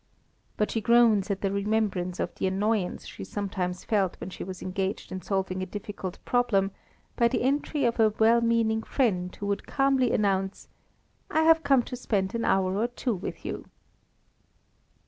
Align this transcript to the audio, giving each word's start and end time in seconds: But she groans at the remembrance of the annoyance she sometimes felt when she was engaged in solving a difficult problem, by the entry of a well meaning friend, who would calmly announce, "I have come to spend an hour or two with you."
But 0.57 0.71
she 0.71 0.81
groans 0.81 1.29
at 1.29 1.41
the 1.41 1.51
remembrance 1.51 2.19
of 2.19 2.33
the 2.33 2.47
annoyance 2.47 3.05
she 3.05 3.23
sometimes 3.23 3.83
felt 3.83 4.15
when 4.19 4.31
she 4.31 4.43
was 4.43 4.63
engaged 4.63 5.11
in 5.11 5.21
solving 5.21 5.61
a 5.61 5.67
difficult 5.67 6.17
problem, 6.25 6.71
by 7.15 7.27
the 7.27 7.43
entry 7.43 7.85
of 7.85 7.99
a 7.99 8.09
well 8.17 8.41
meaning 8.41 8.81
friend, 8.81 9.35
who 9.35 9.45
would 9.45 9.67
calmly 9.67 10.11
announce, 10.11 10.67
"I 11.29 11.43
have 11.43 11.61
come 11.63 11.83
to 11.83 11.95
spend 11.95 12.33
an 12.33 12.45
hour 12.45 12.75
or 12.77 12.87
two 12.87 13.13
with 13.13 13.45
you." 13.45 13.69